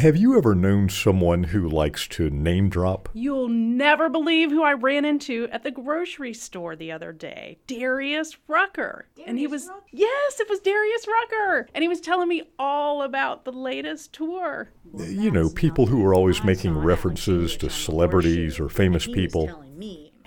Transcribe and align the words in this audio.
Have 0.00 0.16
you 0.16 0.38
ever 0.38 0.54
known 0.54 0.88
someone 0.88 1.44
who 1.44 1.68
likes 1.68 2.08
to 2.08 2.30
name 2.30 2.70
drop? 2.70 3.10
You'll 3.12 3.50
never 3.50 4.08
believe 4.08 4.50
who 4.50 4.62
I 4.62 4.72
ran 4.72 5.04
into 5.04 5.46
at 5.52 5.62
the 5.62 5.70
grocery 5.70 6.32
store 6.32 6.74
the 6.74 6.90
other 6.90 7.12
day. 7.12 7.58
Darius 7.66 8.38
Rucker. 8.48 9.08
and 9.26 9.38
he 9.38 9.46
was 9.46 9.68
Rucker? 9.68 9.82
Yes, 9.92 10.40
it 10.40 10.48
was 10.48 10.60
Darius 10.60 11.06
Rucker. 11.06 11.68
And 11.74 11.82
he 11.82 11.88
was 11.88 12.00
telling 12.00 12.28
me 12.28 12.44
all 12.58 13.02
about 13.02 13.44
the 13.44 13.52
latest 13.52 14.14
tour. 14.14 14.70
You 14.96 15.30
know, 15.30 15.50
people 15.50 15.84
who 15.84 16.02
are 16.06 16.14
always 16.14 16.42
making 16.42 16.78
references 16.78 17.54
to 17.58 17.68
celebrities 17.68 18.58
or 18.58 18.70
famous 18.70 19.06
people. 19.06 19.62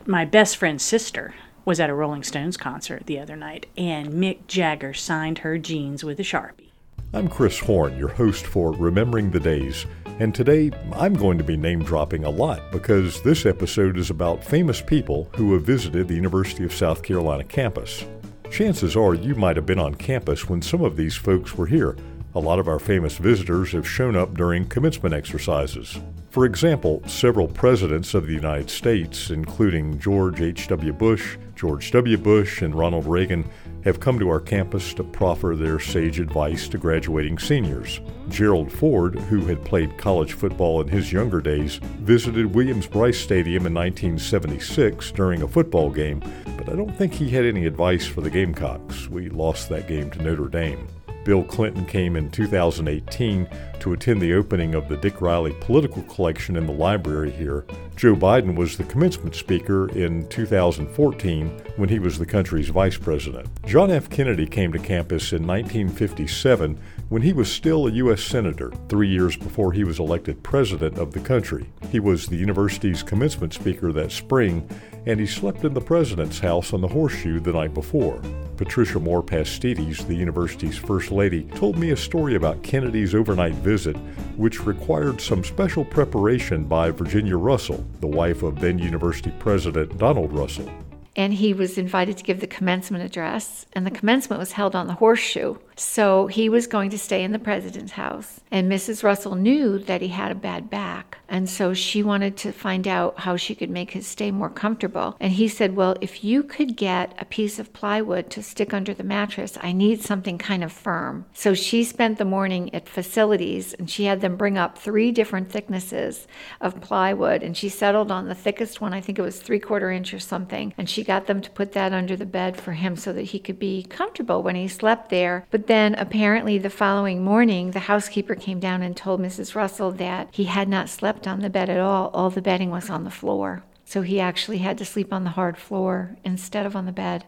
My 0.05 0.23
best 0.23 0.55
friend's 0.55 0.83
sister 0.83 1.33
was 1.65 1.79
at 1.79 1.89
a 1.89 1.95
Rolling 1.95 2.21
Stones 2.21 2.57
concert 2.57 3.07
the 3.07 3.17
other 3.17 3.35
night, 3.35 3.65
and 3.75 4.13
Mick 4.13 4.45
Jagger 4.45 4.93
signed 4.93 5.39
her 5.39 5.57
jeans 5.57 6.03
with 6.03 6.19
a 6.19 6.23
Sharpie. 6.23 6.72
I'm 7.15 7.27
Chris 7.27 7.59
Horn, 7.59 7.95
your 7.95 8.07
host 8.07 8.47
for 8.47 8.71
Remembering 8.71 9.29
the 9.29 9.39
Days, 9.39 9.85
and 10.17 10.33
today 10.33 10.71
I'm 10.93 11.13
going 11.13 11.37
to 11.37 11.43
be 11.43 11.55
name 11.55 11.83
dropping 11.83 12.23
a 12.23 12.29
lot 12.31 12.71
because 12.71 13.21
this 13.21 13.45
episode 13.45 13.99
is 13.99 14.09
about 14.09 14.43
famous 14.43 14.81
people 14.81 15.29
who 15.35 15.53
have 15.53 15.61
visited 15.61 16.07
the 16.07 16.15
University 16.15 16.63
of 16.63 16.73
South 16.73 17.03
Carolina 17.03 17.43
campus. 17.43 18.03
Chances 18.49 18.95
are 18.95 19.13
you 19.13 19.35
might 19.35 19.57
have 19.57 19.65
been 19.67 19.77
on 19.77 19.93
campus 19.93 20.49
when 20.49 20.63
some 20.63 20.81
of 20.81 20.97
these 20.97 21.15
folks 21.15 21.55
were 21.55 21.67
here. 21.67 21.95
A 22.33 22.39
lot 22.39 22.57
of 22.57 22.67
our 22.67 22.79
famous 22.79 23.15
visitors 23.17 23.73
have 23.73 23.87
shown 23.87 24.15
up 24.15 24.33
during 24.33 24.67
commencement 24.67 25.13
exercises. 25.13 25.99
For 26.31 26.45
example, 26.45 27.03
several 27.05 27.47
presidents 27.47 28.15
of 28.15 28.25
the 28.25 28.33
United 28.33 28.71
States, 28.71 29.29
including 29.29 29.99
George 29.99 30.41
H.W. 30.41 30.93
Bush, 30.93 31.37
George 31.55 31.91
W. 31.91 32.17
Bush, 32.17 32.63
and 32.63 32.73
Ronald 32.73 33.05
Reagan, 33.05 33.47
have 33.83 33.99
come 33.99 34.19
to 34.19 34.29
our 34.29 34.39
campus 34.39 34.93
to 34.93 35.03
proffer 35.03 35.55
their 35.55 35.79
sage 35.79 36.19
advice 36.19 36.67
to 36.69 36.77
graduating 36.77 37.37
seniors. 37.37 37.99
Gerald 38.29 38.71
Ford, 38.71 39.19
who 39.19 39.41
had 39.45 39.63
played 39.65 39.97
college 39.97 40.33
football 40.33 40.81
in 40.81 40.87
his 40.87 41.11
younger 41.11 41.41
days, 41.41 41.77
visited 41.99 42.55
Williams-Brice 42.55 43.19
Stadium 43.19 43.65
in 43.65 43.73
1976 43.73 45.11
during 45.11 45.41
a 45.41 45.47
football 45.47 45.89
game, 45.89 46.21
but 46.57 46.69
I 46.69 46.75
don't 46.75 46.95
think 46.95 47.13
he 47.13 47.29
had 47.29 47.45
any 47.45 47.65
advice 47.65 48.05
for 48.05 48.21
the 48.21 48.29
Gamecocks. 48.29 49.07
We 49.09 49.29
lost 49.29 49.69
that 49.69 49.87
game 49.87 50.09
to 50.11 50.23
Notre 50.23 50.47
Dame. 50.47 50.87
Bill 51.23 51.43
Clinton 51.43 51.85
came 51.85 52.15
in 52.15 52.29
2018 52.31 53.47
to 53.79 53.93
attend 53.93 54.21
the 54.21 54.33
opening 54.33 54.75
of 54.75 54.87
the 54.87 54.97
Dick 54.97 55.21
Riley 55.21 55.55
Political 55.59 56.03
Collection 56.03 56.55
in 56.55 56.65
the 56.65 56.73
library 56.73 57.31
here. 57.31 57.65
Joe 57.95 58.15
Biden 58.15 58.55
was 58.55 58.77
the 58.77 58.85
commencement 58.85 59.35
speaker 59.35 59.89
in 59.89 60.27
2014 60.29 61.47
when 61.75 61.89
he 61.89 61.99
was 61.99 62.17
the 62.17 62.25
country's 62.25 62.69
vice 62.69 62.97
president. 62.97 63.47
John 63.65 63.91
F. 63.91 64.09
Kennedy 64.09 64.47
came 64.47 64.71
to 64.71 64.79
campus 64.79 65.31
in 65.31 65.45
1957 65.45 66.79
when 67.09 67.21
he 67.21 67.33
was 67.33 67.51
still 67.51 67.87
a 67.87 67.91
U.S. 67.91 68.23
Senator, 68.23 68.71
three 68.89 69.09
years 69.09 69.35
before 69.35 69.71
he 69.71 69.83
was 69.83 69.99
elected 69.99 70.41
President 70.43 70.97
of 70.97 71.11
the 71.11 71.19
country. 71.19 71.69
He 71.91 71.99
was 71.99 72.25
the 72.25 72.35
university's 72.35 73.03
commencement 73.03 73.53
speaker 73.53 73.91
that 73.91 74.11
spring, 74.11 74.67
and 75.05 75.19
he 75.19 75.27
slept 75.27 75.63
in 75.63 75.73
the 75.73 75.81
President's 75.81 76.39
house 76.39 76.73
on 76.73 76.81
the 76.81 76.87
Horseshoe 76.87 77.39
the 77.39 77.53
night 77.53 77.73
before. 77.73 78.21
Patricia 78.57 78.99
Moore 78.99 79.23
Pastides, 79.23 80.05
the 80.05 80.15
university's 80.15 80.77
First 80.77 81.11
Lady, 81.11 81.43
told 81.55 81.77
me 81.77 81.91
a 81.91 81.97
story 81.97 82.35
about 82.35 82.63
Kennedy's 82.63 83.15
overnight 83.15 83.55
visit, 83.55 83.95
which 84.37 84.65
required 84.65 85.19
some 85.19 85.43
special 85.43 85.83
preparation 85.83 86.65
by 86.65 86.91
Virginia 86.91 87.37
Russell, 87.37 87.85
the 87.99 88.07
wife 88.07 88.43
of 88.43 88.59
then 88.59 88.77
University 88.79 89.31
President 89.39 89.97
Donald 89.97 90.31
Russell 90.33 90.69
and 91.15 91.33
he 91.33 91.53
was 91.53 91.77
invited 91.77 92.17
to 92.17 92.23
give 92.23 92.39
the 92.39 92.47
commencement 92.47 93.03
address, 93.03 93.65
and 93.73 93.85
the 93.85 93.91
commencement 93.91 94.39
was 94.39 94.53
held 94.53 94.75
on 94.75 94.87
the 94.87 94.95
horseshoe. 94.95 95.55
So 95.75 96.27
he 96.27 96.49
was 96.49 96.67
going 96.67 96.89
to 96.91 96.97
stay 96.97 97.23
in 97.23 97.31
the 97.31 97.39
president's 97.39 97.93
house. 97.93 98.41
And 98.51 98.71
Mrs. 98.71 99.03
Russell 99.03 99.35
knew 99.35 99.79
that 99.79 100.01
he 100.01 100.09
had 100.09 100.31
a 100.31 100.35
bad 100.35 100.69
back. 100.69 101.17
And 101.27 101.49
so 101.49 101.73
she 101.73 102.03
wanted 102.03 102.37
to 102.37 102.51
find 102.51 102.87
out 102.87 103.19
how 103.21 103.37
she 103.37 103.55
could 103.55 103.69
make 103.69 103.91
his 103.91 104.05
stay 104.05 104.29
more 104.29 104.49
comfortable. 104.49 105.15
And 105.19 105.33
he 105.33 105.47
said, 105.47 105.75
Well, 105.75 105.95
if 106.01 106.23
you 106.23 106.43
could 106.43 106.75
get 106.75 107.15
a 107.19 107.25
piece 107.25 107.57
of 107.57 107.73
plywood 107.73 108.29
to 108.31 108.43
stick 108.43 108.73
under 108.73 108.93
the 108.93 109.03
mattress, 109.03 109.57
I 109.61 109.71
need 109.71 110.01
something 110.01 110.37
kind 110.37 110.63
of 110.63 110.71
firm. 110.71 111.25
So 111.33 111.53
she 111.53 111.83
spent 111.83 112.17
the 112.17 112.25
morning 112.25 112.73
at 112.75 112.87
facilities 112.87 113.73
and 113.73 113.89
she 113.89 114.05
had 114.05 114.21
them 114.21 114.35
bring 114.35 114.57
up 114.57 114.77
three 114.77 115.11
different 115.11 115.51
thicknesses 115.51 116.27
of 116.61 116.81
plywood. 116.81 117.41
And 117.41 117.57
she 117.57 117.69
settled 117.69 118.11
on 118.11 118.27
the 118.27 118.35
thickest 118.35 118.81
one, 118.81 118.93
I 118.93 119.01
think 119.01 119.17
it 119.17 119.23
was 119.23 119.39
three 119.39 119.59
quarter 119.59 119.91
inch 119.91 120.13
or 120.13 120.19
something. 120.19 120.73
And 120.77 120.87
she 120.87 121.03
got 121.03 121.25
them 121.25 121.41
to 121.41 121.49
put 121.49 121.71
that 121.71 121.93
under 121.93 122.15
the 122.15 122.25
bed 122.25 122.57
for 122.57 122.73
him 122.73 122.95
so 122.95 123.11
that 123.13 123.23
he 123.23 123.39
could 123.39 123.57
be 123.57 123.83
comfortable 123.83 124.43
when 124.43 124.55
he 124.55 124.67
slept 124.67 125.09
there. 125.09 125.47
But 125.49 125.62
then 125.67 125.95
apparently 125.95 126.57
the 126.57 126.69
following 126.69 127.23
morning, 127.23 127.71
the 127.71 127.79
housekeeper 127.79 128.35
came 128.35 128.59
down 128.59 128.81
and 128.81 128.95
told 128.95 129.19
Mrs. 129.19 129.55
Russell 129.55 129.91
that 129.91 130.29
he 130.31 130.45
had 130.45 130.67
not 130.67 130.89
slept 130.89 131.27
on 131.27 131.39
the 131.39 131.49
bed 131.49 131.69
at 131.69 131.79
all. 131.79 132.09
All 132.13 132.29
the 132.29 132.41
bedding 132.41 132.69
was 132.69 132.89
on 132.89 133.03
the 133.03 133.11
floor. 133.11 133.63
So 133.85 134.01
he 134.01 134.19
actually 134.19 134.59
had 134.59 134.77
to 134.77 134.85
sleep 134.85 135.11
on 135.11 135.23
the 135.23 135.31
hard 135.31 135.57
floor 135.57 136.17
instead 136.23 136.65
of 136.65 136.75
on 136.75 136.85
the 136.85 136.91
bed. 136.91 137.25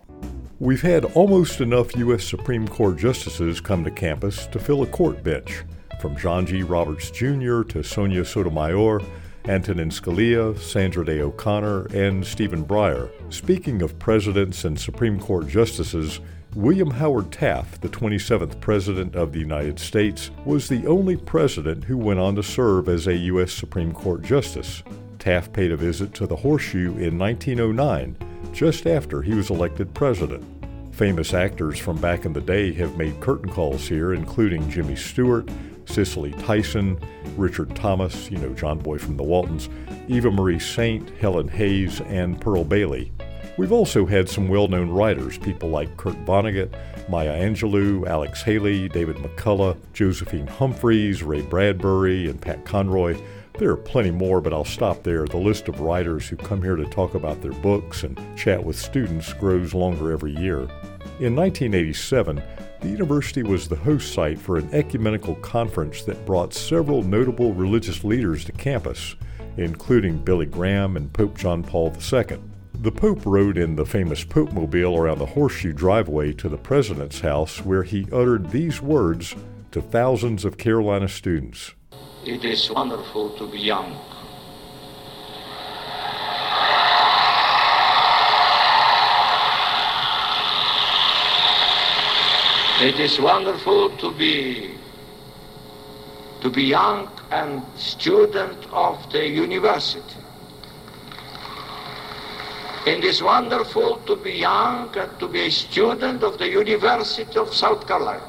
We've 0.59 0.81
had 0.81 1.05
almost 1.05 1.59
enough 1.59 1.95
U.S. 1.97 2.23
Supreme 2.23 2.67
Court 2.67 2.97
justices 2.97 3.59
come 3.59 3.83
to 3.83 3.91
campus 3.91 4.47
to 4.47 4.59
fill 4.59 4.81
a 4.81 4.87
court 4.87 5.23
bench, 5.23 5.63
from 5.99 6.15
John 6.15 6.45
G. 6.45 6.63
Roberts 6.63 7.11
Jr. 7.11 7.63
to 7.63 7.83
Sonia 7.83 8.23
Sotomayor, 8.23 9.01
Antonin 9.45 9.89
Scalia, 9.89 10.57
Sandra 10.57 11.05
Day 11.05 11.19
O'Connor, 11.19 11.85
and 11.87 12.25
Stephen 12.25 12.65
Breyer. 12.65 13.11
Speaking 13.31 13.81
of 13.81 13.99
presidents 13.99 14.65
and 14.65 14.79
Supreme 14.79 15.19
Court 15.19 15.47
justices, 15.47 16.19
William 16.55 16.89
Howard 16.89 17.33
Taft, 17.33 17.81
the 17.81 17.89
27th 17.89 18.61
President 18.61 19.13
of 19.13 19.33
the 19.33 19.39
United 19.39 19.77
States, 19.77 20.31
was 20.45 20.69
the 20.69 20.87
only 20.87 21.17
president 21.17 21.83
who 21.83 21.97
went 21.97 22.17
on 22.17 22.33
to 22.37 22.43
serve 22.43 22.87
as 22.87 23.07
a 23.07 23.17
U.S. 23.17 23.51
Supreme 23.51 23.91
Court 23.91 24.21
Justice. 24.21 24.81
Taft 25.19 25.51
paid 25.51 25.73
a 25.73 25.75
visit 25.75 26.13
to 26.13 26.25
the 26.25 26.35
Horseshoe 26.37 26.97
in 26.97 27.19
1909, 27.19 28.15
just 28.53 28.87
after 28.87 29.21
he 29.21 29.33
was 29.33 29.49
elected 29.49 29.93
president. 29.93 30.45
Famous 30.95 31.33
actors 31.33 31.77
from 31.77 31.97
back 31.97 32.23
in 32.23 32.31
the 32.31 32.39
day 32.39 32.71
have 32.71 32.95
made 32.95 33.19
curtain 33.19 33.49
calls 33.49 33.85
here, 33.85 34.13
including 34.13 34.69
Jimmy 34.69 34.95
Stewart, 34.95 35.49
Cicely 35.83 36.31
Tyson, 36.39 36.97
Richard 37.35 37.75
Thomas, 37.75 38.31
you 38.31 38.37
know, 38.37 38.53
John 38.53 38.79
Boy 38.79 38.97
from 38.97 39.17
the 39.17 39.23
Waltons, 39.23 39.67
Eva 40.07 40.31
Marie 40.31 40.59
Saint, 40.59 41.09
Helen 41.17 41.49
Hayes, 41.49 41.99
and 41.99 42.39
Pearl 42.39 42.63
Bailey. 42.63 43.11
We've 43.57 43.71
also 43.71 44.05
had 44.05 44.27
some 44.27 44.49
well 44.49 44.67
known 44.67 44.89
writers, 44.89 45.37
people 45.37 45.69
like 45.69 45.95
Kurt 45.95 46.17
Vonnegut, 46.25 46.73
Maya 47.07 47.39
Angelou, 47.39 48.05
Alex 48.05 48.41
Haley, 48.41 48.89
David 48.89 49.15
McCullough, 49.15 49.77
Josephine 49.93 50.47
Humphreys, 50.47 51.23
Ray 51.23 51.41
Bradbury, 51.41 52.29
and 52.29 52.41
Pat 52.41 52.65
Conroy. 52.65 53.17
There 53.57 53.69
are 53.69 53.77
plenty 53.77 54.11
more, 54.11 54.41
but 54.41 54.51
I'll 54.51 54.65
stop 54.65 55.03
there. 55.03 55.25
The 55.25 55.37
list 55.37 55.69
of 55.69 55.79
writers 55.79 56.27
who 56.27 56.35
come 56.35 56.61
here 56.61 56.75
to 56.75 56.83
talk 56.87 57.15
about 57.15 57.41
their 57.41 57.53
books 57.53 58.03
and 58.03 58.19
chat 58.37 58.61
with 58.61 58.75
students 58.75 59.31
grows 59.31 59.73
longer 59.73 60.11
every 60.11 60.35
year. 60.35 60.59
In 61.21 61.33
1987, 61.33 62.43
the 62.81 62.89
university 62.89 63.41
was 63.41 63.69
the 63.69 63.77
host 63.77 64.13
site 64.13 64.37
for 64.37 64.57
an 64.57 64.67
ecumenical 64.73 65.35
conference 65.35 66.03
that 66.03 66.25
brought 66.25 66.53
several 66.53 67.03
notable 67.03 67.53
religious 67.53 68.03
leaders 68.03 68.43
to 68.43 68.51
campus, 68.51 69.15
including 69.55 70.17
Billy 70.17 70.45
Graham 70.45 70.97
and 70.97 71.13
Pope 71.13 71.37
John 71.37 71.63
Paul 71.63 71.95
II. 72.11 72.37
The 72.85 72.91
Pope 72.91 73.25
rode 73.25 73.57
in 73.57 73.77
the 73.77 73.85
famous 73.87 74.23
Pope 74.23 74.51
Mobile 74.51 74.95
around 74.95 75.17
the 75.17 75.25
horseshoe 75.25 75.73
driveway 75.73 76.33
to 76.33 76.47
the 76.47 76.55
President's 76.55 77.21
house, 77.21 77.65
where 77.65 77.81
he 77.81 78.05
uttered 78.11 78.51
these 78.51 78.79
words 78.79 79.35
to 79.71 79.81
thousands 79.81 80.45
of 80.45 80.59
Carolina 80.59 81.07
students 81.07 81.73
It 82.27 82.45
is 82.45 82.69
wonderful 82.69 83.35
to 83.39 83.49
be 83.49 83.57
young. 83.57 83.91
It 92.81 92.99
is 92.99 93.19
wonderful 93.19 93.97
to 93.97 94.13
be 94.13 94.75
to 96.41 96.51
be 96.51 96.61
young 96.65 97.09
and 97.31 97.63
student 97.75 98.67
of 98.71 99.11
the 99.11 99.27
university. 99.27 100.21
It 102.85 103.03
is 103.03 103.23
wonderful 103.23 103.97
to 104.05 104.15
be 104.15 104.33
young 104.33 104.95
and 104.95 105.19
to 105.19 105.27
be 105.27 105.47
a 105.47 105.49
student 105.49 106.21
of 106.21 106.37
the 106.37 106.47
University 106.47 107.35
of 107.35 107.51
South 107.51 107.87
Carolina. 107.87 108.21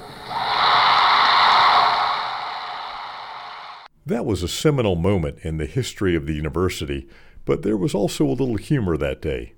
That 4.07 4.25
was 4.25 4.43
a 4.43 4.49
seminal 4.49 4.97
moment 4.97 5.41
in 5.43 5.59
the 5.59 5.67
history 5.67 6.17
of 6.17 6.25
the 6.25 6.33
university, 6.33 7.07
but 7.45 7.65
there 7.65 7.77
was 7.77 7.95
also 7.95 8.25
a 8.25 8.33
little 8.33 8.57
humor 8.57 8.97
that 8.97 9.21
day. 9.21 9.53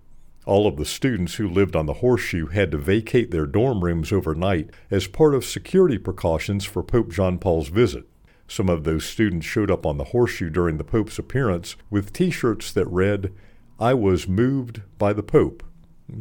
All 0.47 0.67
of 0.67 0.77
the 0.77 0.85
students 0.85 1.37
who 1.37 1.49
lived 1.49 1.77
on 1.77 1.87
the 1.87 2.01
horseshoe 2.03 2.47
had 2.47 2.73
to 2.73 2.79
vacate 2.79 3.31
their 3.31 3.47
dorm 3.47 3.85
rooms 3.85 4.11
overnight 4.11 4.71
as 4.91 5.07
part 5.07 5.33
of 5.33 5.45
security 5.45 5.99
precautions 5.99 6.65
for 6.65 6.83
Pope 6.83 7.13
John 7.13 7.39
Paul's 7.39 7.69
visit. 7.69 8.09
Some 8.49 8.69
of 8.69 8.83
those 8.83 9.05
students 9.05 9.47
showed 9.47 9.71
up 9.71 9.87
on 9.87 9.97
the 9.97 10.05
horseshoe 10.05 10.51
during 10.51 10.77
the 10.77 10.83
Pope's 10.83 11.21
appearance 11.21 11.77
with 11.89 12.13
t 12.13 12.31
shirts 12.31 12.73
that 12.73 12.87
read, 12.87 13.33
I 13.81 13.95
was 13.95 14.27
moved 14.27 14.83
by 14.99 15.13
the 15.13 15.23
Pope. 15.23 15.63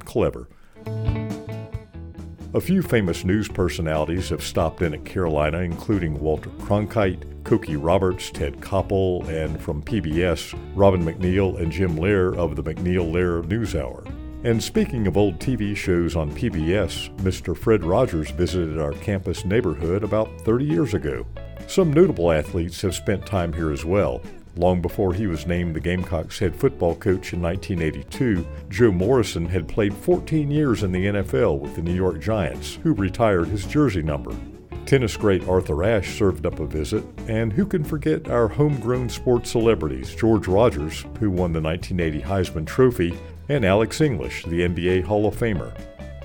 Clever. 0.06 0.48
A 2.54 2.62
few 2.62 2.84
famous 2.84 3.24
news 3.24 3.48
personalities 3.48 4.30
have 4.30 4.44
stopped 4.44 4.84
in 4.84 4.94
at 4.94 5.06
Carolina, 5.06 5.62
including 5.62 6.20
Walter 6.20 6.52
Cronkite, 6.52 7.24
Cokie 7.42 7.84
Roberts, 7.84 8.30
Ted 8.30 8.62
Koppel, 8.62 9.28
and 9.28 9.60
from 9.60 9.82
PBS, 9.82 10.56
Robin 10.76 11.04
MacNeil 11.04 11.60
and 11.60 11.72
Jim 11.72 11.96
Lehrer 11.96 12.38
of 12.38 12.56
the 12.56 12.64
MacNeil 12.64 13.12
Lehrer 13.12 13.44
NewsHour. 13.44 14.06
And 14.44 14.64
speaking 14.64 15.08
of 15.08 15.18
old 15.18 15.40
TV 15.40 15.76
shows 15.76 16.16
on 16.16 16.32
PBS, 16.32 17.10
Mr. 17.18 17.58
Fred 17.58 17.84
Rogers 17.84 18.30
visited 18.30 18.78
our 18.78 18.94
campus 18.94 19.46
neighborhood 19.46 20.04
about 20.04 20.30
30 20.42 20.64
years 20.64 20.94
ago. 20.94 21.26
Some 21.66 21.92
notable 21.92 22.32
athletes 22.32 22.82
have 22.82 22.94
spent 22.94 23.26
time 23.26 23.52
here 23.52 23.72
as 23.72 23.84
well. 23.84 24.22
Long 24.58 24.82
before 24.82 25.14
he 25.14 25.28
was 25.28 25.46
named 25.46 25.76
the 25.76 25.80
Gamecocks 25.80 26.40
head 26.40 26.56
football 26.56 26.96
coach 26.96 27.32
in 27.34 27.42
1982, 27.44 28.46
Joe 28.70 28.92
Morrison 28.92 29.46
had 29.46 29.68
played 29.68 29.94
14 29.94 30.50
years 30.50 30.82
in 30.82 30.92
the 30.92 31.06
NFL 31.06 31.60
with 31.60 31.76
the 31.76 31.84
New 31.84 31.94
York 31.94 32.20
Giants, 32.20 32.80
who 32.82 32.94
retired 32.94 33.50
his 33.50 33.68
jersey 33.68 34.02
number. 34.02 34.36
Tennis 34.88 35.16
great 35.16 35.48
Arthur 35.48 35.84
Ashe 35.84 36.18
served 36.18 36.48
up 36.48 36.60
a 36.60 36.66
visit, 36.66 37.04
and 37.28 37.54
who 37.54 37.68
can 37.68 37.84
forget 37.84 38.30
our 38.30 38.48
homegrown 38.48 39.10
sports 39.10 39.52
celebrities, 39.52 40.16
George 40.16 40.48
Rogers, 40.48 41.06
who 41.20 41.30
won 41.30 41.54
the 41.54 41.62
1980 41.62 42.22
Heisman 42.22 42.66
Trophy, 42.66 43.16
and 43.50 43.64
Alex 43.64 44.02
English, 44.02 44.44
the 44.46 44.62
NBA 44.62 45.04
Hall 45.04 45.28
of 45.28 45.36
Famer. 45.36 45.78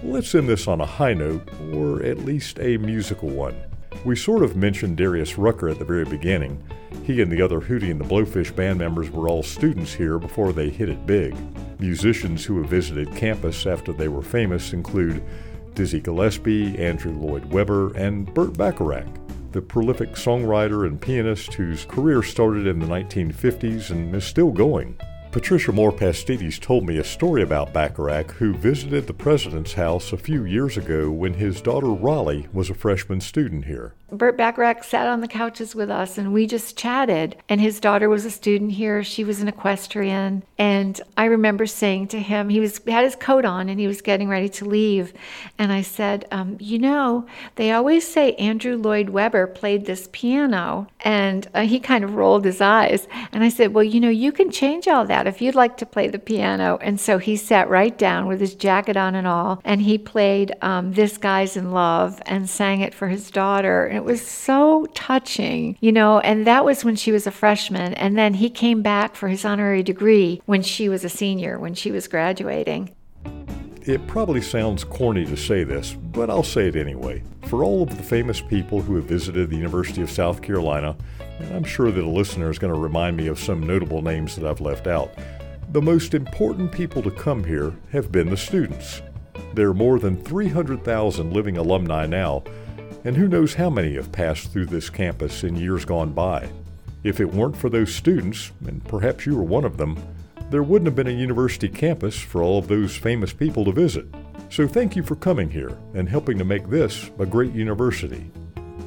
Let's 0.02 0.34
end 0.34 0.48
this 0.48 0.66
on 0.66 0.80
a 0.80 0.86
high 0.86 1.14
note, 1.14 1.46
or 1.74 2.02
at 2.02 2.24
least 2.24 2.58
a 2.60 2.78
musical 2.78 3.28
one. 3.28 3.56
We 4.04 4.16
sort 4.16 4.42
of 4.42 4.56
mentioned 4.56 4.96
Darius 4.96 5.38
Rucker 5.38 5.68
at 5.68 5.78
the 5.78 5.84
very 5.84 6.04
beginning. 6.04 6.60
He 7.04 7.22
and 7.22 7.30
the 7.30 7.40
other 7.40 7.60
Hootie 7.60 7.92
and 7.92 8.00
the 8.00 8.04
Blowfish 8.04 8.54
band 8.54 8.80
members 8.80 9.10
were 9.10 9.28
all 9.28 9.44
students 9.44 9.94
here 9.94 10.18
before 10.18 10.52
they 10.52 10.70
hit 10.70 10.88
it 10.88 11.06
big. 11.06 11.36
Musicians 11.78 12.44
who 12.44 12.60
have 12.60 12.68
visited 12.68 13.14
campus 13.14 13.64
after 13.64 13.92
they 13.92 14.08
were 14.08 14.22
famous 14.22 14.72
include 14.72 15.22
Dizzy 15.74 16.00
Gillespie, 16.00 16.76
Andrew 16.78 17.12
Lloyd 17.12 17.44
Webber, 17.52 17.92
and 17.96 18.32
Burt 18.34 18.58
Bacharach, 18.58 19.06
the 19.52 19.62
prolific 19.62 20.14
songwriter 20.14 20.84
and 20.84 21.00
pianist 21.00 21.54
whose 21.54 21.84
career 21.84 22.24
started 22.24 22.66
in 22.66 22.80
the 22.80 22.86
1950s 22.86 23.90
and 23.90 24.12
is 24.16 24.24
still 24.24 24.50
going. 24.50 24.98
Patricia 25.32 25.72
Moore 25.72 25.92
Pastides 25.92 26.58
told 26.58 26.86
me 26.86 26.98
a 26.98 27.04
story 27.04 27.40
about 27.40 27.72
Bacharach, 27.72 28.32
who 28.32 28.52
visited 28.52 29.06
the 29.06 29.14
president's 29.14 29.72
house 29.72 30.12
a 30.12 30.18
few 30.18 30.44
years 30.44 30.76
ago 30.76 31.10
when 31.10 31.32
his 31.32 31.62
daughter 31.62 31.86
Raleigh 31.86 32.48
was 32.52 32.68
a 32.68 32.74
freshman 32.74 33.22
student 33.22 33.64
here. 33.64 33.94
Burt 34.12 34.36
Bacharach 34.36 34.84
sat 34.84 35.06
on 35.06 35.22
the 35.22 35.28
couches 35.28 35.74
with 35.74 35.90
us 35.90 36.18
and 36.18 36.34
we 36.34 36.46
just 36.46 36.76
chatted. 36.76 37.36
And 37.48 37.60
his 37.60 37.80
daughter 37.80 38.10
was 38.10 38.26
a 38.26 38.30
student 38.30 38.72
here. 38.72 39.02
She 39.02 39.24
was 39.24 39.40
an 39.40 39.48
equestrian. 39.48 40.42
And 40.58 41.00
I 41.16 41.24
remember 41.24 41.64
saying 41.64 42.08
to 42.08 42.20
him, 42.20 42.50
he 42.50 42.60
was 42.60 42.78
had 42.86 43.04
his 43.04 43.16
coat 43.16 43.46
on 43.46 43.70
and 43.70 43.80
he 43.80 43.86
was 43.86 44.02
getting 44.02 44.28
ready 44.28 44.50
to 44.50 44.66
leave. 44.66 45.14
And 45.58 45.72
I 45.72 45.80
said, 45.80 46.26
um, 46.30 46.58
You 46.60 46.78
know, 46.78 47.26
they 47.56 47.72
always 47.72 48.06
say 48.06 48.34
Andrew 48.34 48.76
Lloyd 48.76 49.08
Webber 49.08 49.46
played 49.46 49.86
this 49.86 50.08
piano. 50.12 50.88
And 51.00 51.48
uh, 51.54 51.62
he 51.62 51.80
kind 51.80 52.04
of 52.04 52.14
rolled 52.14 52.44
his 52.44 52.60
eyes. 52.60 53.08
And 53.32 53.42
I 53.42 53.48
said, 53.48 53.72
Well, 53.72 53.84
you 53.84 53.98
know, 53.98 54.10
you 54.10 54.30
can 54.30 54.50
change 54.50 54.86
all 54.86 55.06
that 55.06 55.21
if 55.26 55.40
you'd 55.40 55.54
like 55.54 55.76
to 55.78 55.86
play 55.86 56.08
the 56.08 56.18
piano. 56.18 56.78
And 56.80 57.00
so 57.00 57.18
he 57.18 57.36
sat 57.36 57.68
right 57.68 57.96
down 57.96 58.26
with 58.26 58.40
his 58.40 58.54
jacket 58.54 58.96
on 58.96 59.14
and 59.14 59.26
all. 59.26 59.60
And 59.64 59.82
he 59.82 59.98
played 59.98 60.52
um, 60.62 60.92
This 60.92 61.18
Guy's 61.18 61.56
in 61.56 61.72
Love 61.72 62.20
and 62.26 62.48
sang 62.48 62.80
it 62.80 62.94
for 62.94 63.08
his 63.08 63.30
daughter. 63.30 63.86
And 63.86 63.96
it 63.96 64.04
was 64.04 64.26
so 64.26 64.86
touching, 64.94 65.76
you 65.80 65.92
know, 65.92 66.20
and 66.20 66.46
that 66.46 66.64
was 66.64 66.84
when 66.84 66.96
she 66.96 67.12
was 67.12 67.26
a 67.26 67.30
freshman. 67.30 67.94
And 67.94 68.16
then 68.16 68.34
he 68.34 68.50
came 68.50 68.82
back 68.82 69.14
for 69.14 69.28
his 69.28 69.44
honorary 69.44 69.82
degree 69.82 70.40
when 70.46 70.62
she 70.62 70.88
was 70.88 71.04
a 71.04 71.08
senior, 71.08 71.58
when 71.58 71.74
she 71.74 71.90
was 71.90 72.08
graduating. 72.08 72.94
It 73.84 74.06
probably 74.06 74.40
sounds 74.40 74.84
corny 74.84 75.24
to 75.26 75.36
say 75.36 75.64
this, 75.64 75.94
but 75.94 76.30
I'll 76.30 76.44
say 76.44 76.68
it 76.68 76.76
anyway. 76.76 77.24
For 77.48 77.64
all 77.64 77.82
of 77.82 77.96
the 77.96 78.02
famous 78.04 78.40
people 78.40 78.80
who 78.80 78.94
have 78.94 79.06
visited 79.06 79.50
the 79.50 79.56
University 79.56 80.02
of 80.02 80.10
South 80.10 80.40
Carolina, 80.40 80.94
and 81.40 81.52
I'm 81.52 81.64
sure 81.64 81.90
that 81.90 82.04
a 82.04 82.08
listener 82.08 82.48
is 82.48 82.60
going 82.60 82.72
to 82.72 82.78
remind 82.78 83.16
me 83.16 83.26
of 83.26 83.40
some 83.40 83.66
notable 83.66 84.00
names 84.00 84.36
that 84.36 84.48
I've 84.48 84.60
left 84.60 84.86
out, 84.86 85.10
the 85.72 85.82
most 85.82 86.14
important 86.14 86.70
people 86.70 87.02
to 87.02 87.10
come 87.10 87.42
here 87.42 87.74
have 87.90 88.12
been 88.12 88.30
the 88.30 88.36
students. 88.36 89.02
There 89.54 89.70
are 89.70 89.74
more 89.74 89.98
than 89.98 90.22
300,000 90.22 91.32
living 91.32 91.56
alumni 91.56 92.06
now, 92.06 92.44
and 93.02 93.16
who 93.16 93.26
knows 93.26 93.54
how 93.54 93.68
many 93.68 93.94
have 93.94 94.12
passed 94.12 94.52
through 94.52 94.66
this 94.66 94.90
campus 94.90 95.42
in 95.42 95.56
years 95.56 95.84
gone 95.84 96.12
by. 96.12 96.48
If 97.02 97.18
it 97.18 97.34
weren't 97.34 97.56
for 97.56 97.68
those 97.68 97.92
students, 97.92 98.52
and 98.64 98.84
perhaps 98.84 99.26
you 99.26 99.36
were 99.36 99.42
one 99.42 99.64
of 99.64 99.76
them, 99.76 100.00
there 100.52 100.62
wouldn't 100.62 100.86
have 100.86 100.94
been 100.94 101.06
a 101.06 101.18
university 101.18 101.66
campus 101.66 102.18
for 102.18 102.42
all 102.42 102.58
of 102.58 102.68
those 102.68 102.94
famous 102.94 103.32
people 103.32 103.64
to 103.64 103.72
visit. 103.72 104.04
So 104.50 104.68
thank 104.68 104.94
you 104.94 105.02
for 105.02 105.16
coming 105.16 105.48
here 105.48 105.78
and 105.94 106.06
helping 106.06 106.36
to 106.36 106.44
make 106.44 106.68
this 106.68 107.10
a 107.18 107.24
great 107.24 107.54
university. 107.54 108.30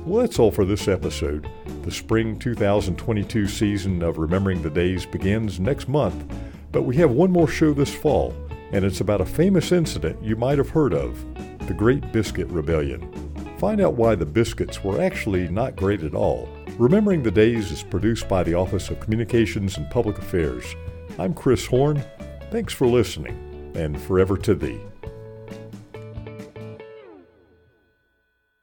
Well, 0.05 0.21
that's 0.21 0.37
all 0.37 0.51
for 0.51 0.63
this 0.63 0.87
episode. 0.87 1.49
The 1.81 1.89
spring 1.89 2.37
2022 2.37 3.47
season 3.47 4.03
of 4.03 4.19
Remembering 4.19 4.61
the 4.61 4.69
Days 4.69 5.07
begins 5.07 5.59
next 5.59 5.87
month, 5.87 6.23
but 6.71 6.83
we 6.83 6.97
have 6.97 7.09
one 7.09 7.31
more 7.31 7.47
show 7.47 7.73
this 7.73 7.93
fall, 7.93 8.35
and 8.71 8.85
it's 8.85 9.01
about 9.01 9.21
a 9.21 9.25
famous 9.25 9.71
incident 9.71 10.23
you 10.23 10.35
might 10.35 10.59
have 10.59 10.69
heard 10.69 10.93
of 10.93 11.17
the 11.65 11.73
Great 11.73 12.11
Biscuit 12.11 12.47
Rebellion. 12.49 13.11
Find 13.57 13.81
out 13.81 13.95
why 13.95 14.13
the 14.13 14.25
biscuits 14.27 14.83
were 14.83 15.01
actually 15.01 15.47
not 15.47 15.75
great 15.75 16.03
at 16.03 16.13
all. 16.13 16.47
Remembering 16.77 17.23
the 17.23 17.31
Days 17.31 17.71
is 17.71 17.81
produced 17.81 18.29
by 18.29 18.43
the 18.43 18.53
Office 18.53 18.91
of 18.91 18.99
Communications 18.99 19.77
and 19.77 19.89
Public 19.89 20.19
Affairs. 20.19 20.75
I'm 21.17 21.33
Chris 21.33 21.65
Horn. 21.65 22.03
Thanks 22.51 22.73
for 22.73 22.87
listening, 22.87 23.71
and 23.75 23.99
forever 23.99 24.35
to 24.37 24.53
thee. 24.53 24.79